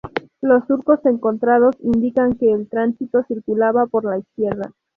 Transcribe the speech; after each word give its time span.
Los 0.41 0.65
surcos 0.65 1.05
encontrados 1.05 1.75
indican 1.79 2.33
que 2.33 2.51
el 2.51 2.67
tránsito 2.67 3.21
circulaba 3.27 3.85
por 3.85 4.03
la 4.03 4.17
izquierda. 4.17 4.71